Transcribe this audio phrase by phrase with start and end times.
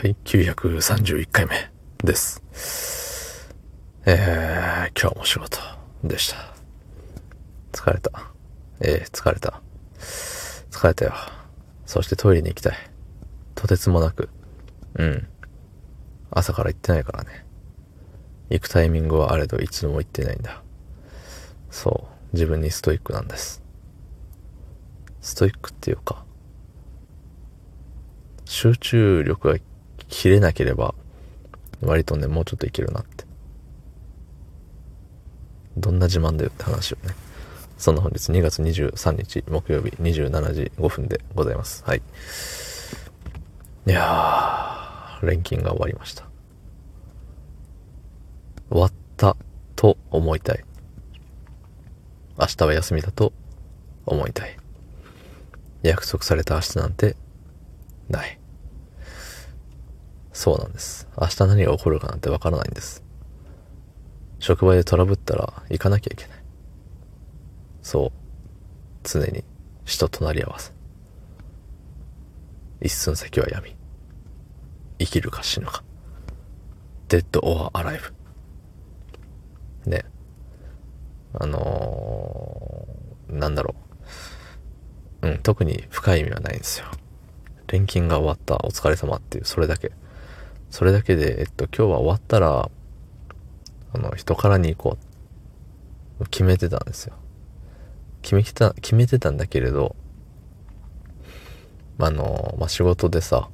[0.00, 1.70] はい、931回目
[2.02, 2.42] です。
[4.06, 5.58] えー、今日も仕事
[6.02, 6.54] でした。
[7.70, 8.10] 疲れた。
[8.80, 9.60] えー、疲れた。
[10.70, 11.12] 疲れたよ。
[11.84, 12.76] そしてトイレに行きたい。
[13.54, 14.30] とてつもなく。
[14.94, 15.28] うん。
[16.30, 17.44] 朝から行ってないからね。
[18.48, 20.62] 行くタイミングはあれど一度も行ってないんだ。
[21.70, 22.32] そう。
[22.32, 23.62] 自分にストイックなんです。
[25.20, 26.24] ストイックっていうか、
[28.46, 29.58] 集中力が
[30.10, 30.94] 切れなければ、
[31.80, 33.24] 割とね、もうちょっといけるなって。
[35.78, 37.14] どんな自慢だよって話をね。
[37.78, 41.82] そんな本日2月23日木曜日27時5分でございます。
[41.86, 42.02] はい。
[43.86, 46.28] いやー、連勤が終わりました。
[48.68, 49.36] 終わった
[49.76, 50.64] と思いたい。
[52.38, 53.32] 明日は休みだと
[54.04, 54.56] 思いたい。
[55.82, 57.16] 約束された明日なんて
[58.10, 58.39] ない。
[60.32, 61.08] そうなんです。
[61.20, 63.02] 明日何が起こるかなんてわからないんです。
[64.38, 66.42] 職場でトラブったら行かなきゃいけない。
[67.82, 68.12] そう。
[69.02, 69.44] 常に
[69.84, 70.72] 死と隣り合わせ。
[72.80, 73.76] 一寸先は闇。
[74.98, 75.82] 生きるか死ぬか。
[77.08, 78.00] デッド・オア・アライ
[79.84, 79.90] ブ。
[79.90, 80.04] ね。
[81.34, 83.74] あのー、なんだろ
[85.22, 85.28] う。
[85.28, 86.86] うん、特に深い意味はないんですよ。
[87.66, 89.92] 錬金が終わった、お疲れ様っていう、それだけ。
[90.70, 92.70] それだけで、えっと、今日は終わったら、
[93.92, 95.10] あの、人からに行こう。
[96.28, 97.14] 決めてたんですよ。
[98.22, 99.96] 決めてた、決めてたんだけれど、
[101.98, 103.48] あの、まあ、仕事でさ、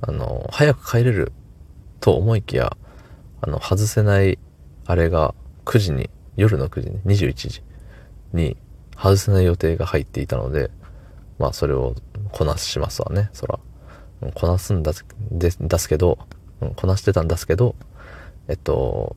[0.00, 1.32] あの、早く帰れる
[2.00, 2.76] と思いきや、
[3.40, 4.38] あの、外せない、
[4.86, 7.62] あれが9時に、夜の9時に、21時
[8.32, 8.56] に
[8.96, 10.70] 外せない予定が入っていたので、
[11.38, 11.94] まあ、それを
[12.32, 13.58] こなしますわね、そら。
[14.34, 14.92] こなすんだ、
[15.30, 16.18] で、出すけど、
[16.76, 17.76] こなしてたんですけど、
[18.48, 19.16] えっと、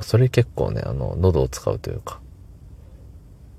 [0.00, 2.20] それ結構ね、あの、喉を使うというか、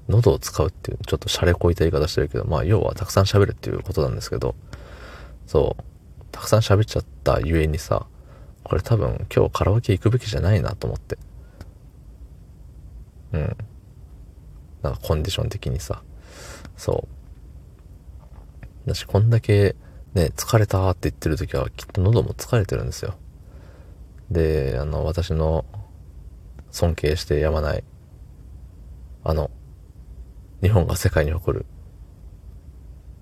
[0.07, 4.56] 喉を使うっていう、ちょっとシャレこいた言い方してるけど、まあ、要はたくさん喋るっていうことなんですけど、
[5.45, 5.84] そう、
[6.31, 8.06] たくさん喋っちゃったゆえにさ、
[8.63, 11.18] これ多分今日カラオケ行くべきじゃないなと思って。
[13.34, 13.57] うん。
[14.84, 16.03] なんかコンディション的にさ、
[16.75, 17.07] そ
[18.85, 18.89] う。
[18.89, 19.75] だし、こんだけ
[20.17, 23.13] ね、疲れたって言ってる時はきっと喉も疲れてるんですよ。
[24.31, 25.63] で、あの、私の
[26.72, 27.83] 尊敬してやまない、
[29.23, 29.51] あの、
[30.63, 31.67] 日本が世界に誇る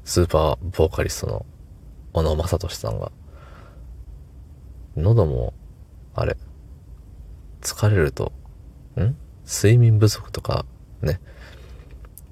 [0.05, 1.45] スーパーボーカリストの
[2.13, 3.11] 小野正俊さんが、
[4.95, 5.53] 喉も、
[6.13, 6.37] あれ、
[7.59, 8.31] 疲れると、
[8.95, 9.17] ん？
[9.45, 10.65] 睡眠不足とか、
[11.01, 11.19] ね。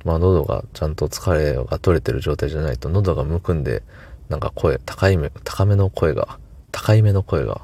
[0.05, 3.83] まあ喉がちゃんと疲れが取れてる状態じゃないと喉がむくんで
[4.29, 6.39] なんか声、高いめ、高めの声が、
[6.71, 7.61] 高いめの声が、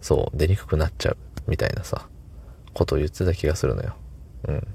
[0.00, 1.16] そう、出にくくなっちゃう、
[1.46, 2.08] みたいなさ、
[2.74, 3.96] ことを言ってた気がするのよ。
[4.48, 4.66] うん。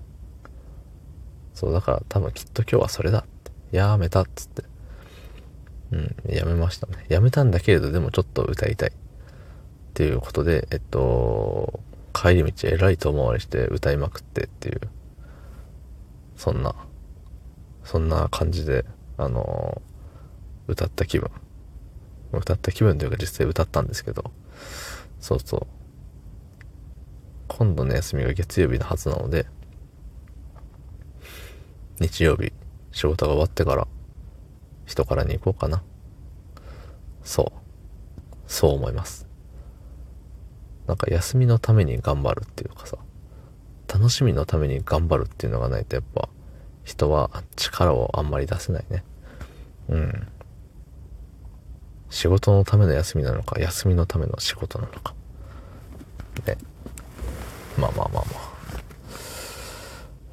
[1.54, 3.78] そう、だから多分きっと今日はそれだって。
[3.78, 4.64] やめたっつって。
[5.92, 7.06] うん、やめましたね。
[7.10, 8.90] やめたんだけれど、でもちょっと歌いたい。
[8.90, 8.94] っ
[9.94, 11.82] ていうことで、えっと、
[12.14, 14.82] 帰り道えらい遠回りして歌いまくってっていう、
[16.38, 16.76] そんな、
[17.84, 18.86] そんな感じで、
[19.18, 19.82] あの
[20.72, 21.30] 歌った気分。
[22.32, 24.32] 歌った気分というか実際歌ったんですけど、
[25.20, 25.68] そうそう。
[27.48, 29.46] 今度の休みが月曜日のはずなので、
[32.00, 32.54] 日曜日、
[32.92, 33.88] 仕事が終わってから、
[34.86, 35.84] 人からに行こうかな。
[37.24, 37.60] そう。
[38.48, 39.28] そう思います。
[40.88, 42.98] なんか休みのために頑張るっていうかさ、
[43.88, 46.30] 楽しみのために頑張るっていうのがないとやっぱ、
[46.84, 49.04] 人は力をあんまり出せないね。
[49.90, 50.28] うん。
[52.12, 55.16] 仕事のための休みなのか、休みのための仕事なのか。
[56.46, 56.58] ね。
[57.80, 58.52] まあまあまあまあ。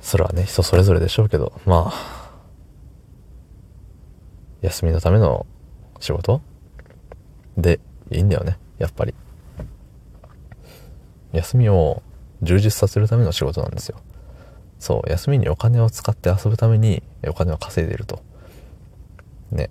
[0.00, 2.30] それはね、人それぞれでしょうけど、まあ、
[4.60, 5.46] 休みのための
[6.00, 6.42] 仕事？
[7.56, 9.14] でいいんだよね、やっぱり。
[11.32, 12.02] 休みを
[12.42, 14.00] 充実させるための仕事なんですよ。
[14.81, 18.20] そう、休みにお金を使って遊ぶためにお金を稼いでいると。
[19.52, 19.70] ね。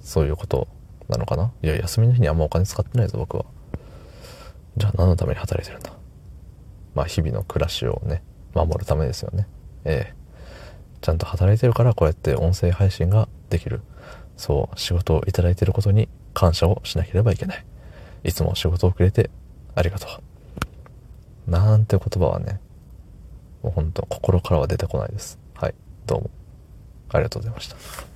[0.00, 0.68] そういうこと
[1.08, 1.52] なのかな？
[1.62, 3.44] いや、休みの日にあんまお金使ってないぞ、僕は。
[4.76, 5.92] じゃあ何のために働いてるんだ？
[6.94, 8.22] まあ、日々の暮らしをね、
[8.54, 9.46] 守るためですよね。
[9.84, 10.20] ええ
[11.00, 13.80] ちゃんと働いてるからこうやって音声配信ができる。
[14.36, 17.64] そう、仕事をいただいてることに感謝をしなければいけない。
[18.22, 19.30] いつも仕事をくれて
[19.74, 20.06] ありがと
[21.46, 21.50] う。
[21.50, 22.60] なんて言葉はね、
[23.62, 25.38] もうほんと心からは出てこないです。
[25.54, 25.74] はい、
[26.06, 26.30] どうも。
[27.10, 28.09] ありがとうございました。